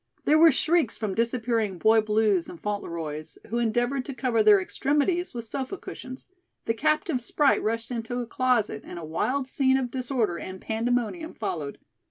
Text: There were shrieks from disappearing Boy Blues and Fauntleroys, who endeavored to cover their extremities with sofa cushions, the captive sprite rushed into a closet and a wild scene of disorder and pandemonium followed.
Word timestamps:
There 0.25 0.39
were 0.39 0.51
shrieks 0.51 0.97
from 0.97 1.13
disappearing 1.13 1.77
Boy 1.77 2.01
Blues 2.01 2.49
and 2.49 2.59
Fauntleroys, 2.59 3.37
who 3.51 3.59
endeavored 3.59 4.03
to 4.05 4.15
cover 4.15 4.41
their 4.41 4.59
extremities 4.59 5.35
with 5.35 5.45
sofa 5.45 5.77
cushions, 5.77 6.25
the 6.65 6.73
captive 6.73 7.21
sprite 7.21 7.61
rushed 7.61 7.91
into 7.91 8.17
a 8.17 8.25
closet 8.25 8.81
and 8.83 8.97
a 8.97 9.05
wild 9.05 9.47
scene 9.47 9.77
of 9.77 9.91
disorder 9.91 10.39
and 10.39 10.59
pandemonium 10.59 11.35
followed. 11.35 11.77